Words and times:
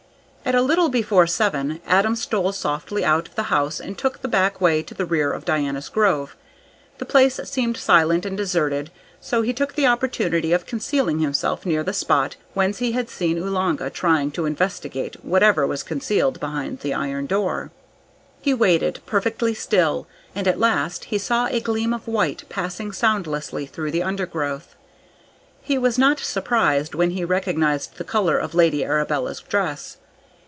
At 0.43 0.55
a 0.55 0.61
little 0.61 0.89
before 0.89 1.27
seven 1.27 1.79
Adam 1.87 2.13
stole 2.15 2.51
softly 2.51 3.05
out 3.05 3.29
of 3.29 3.35
the 3.35 3.43
house 3.43 3.79
and 3.79 3.97
took 3.97 4.21
the 4.21 4.27
back 4.27 4.59
way 4.59 4.83
to 4.83 4.93
the 4.93 5.05
rear 5.05 5.31
of 5.31 5.45
Diana's 5.45 5.87
Grove. 5.87 6.35
The 6.97 7.05
place 7.05 7.39
seemed 7.45 7.77
silent 7.77 8.25
and 8.25 8.35
deserted, 8.35 8.89
so 9.21 9.43
he 9.43 9.53
took 9.53 9.75
the 9.75 9.85
opportunity 9.87 10.51
of 10.51 10.65
concealing 10.65 11.19
himself 11.19 11.65
near 11.65 11.83
the 11.83 11.93
spot 11.93 12.35
whence 12.53 12.79
he 12.79 12.91
had 12.91 13.07
seen 13.09 13.37
Oolanga 13.37 13.89
trying 13.89 14.29
to 14.31 14.45
investigate 14.45 15.15
whatever 15.23 15.65
was 15.65 15.83
concealed 15.83 16.39
behind 16.41 16.79
the 16.79 16.93
iron 16.93 17.27
door. 17.27 17.71
He 18.41 18.53
waited, 18.53 18.99
perfectly 19.05 19.53
still, 19.53 20.05
and 20.35 20.49
at 20.49 20.59
last 20.59 21.07
saw 21.17 21.47
a 21.47 21.61
gleam 21.61 21.93
of 21.93 22.09
white 22.09 22.43
passing 22.49 22.91
soundlessly 22.91 23.67
through 23.67 23.91
the 23.91 24.03
undergrowth. 24.03 24.75
He 25.61 25.77
was 25.77 25.97
not 25.97 26.19
surprised 26.19 26.93
when 26.93 27.11
he 27.11 27.23
recognised 27.23 27.95
the 27.95 28.03
colour 28.03 28.37
of 28.37 28.53
Lady 28.53 28.83
Arabella's 28.83 29.39
dress. 29.39 29.95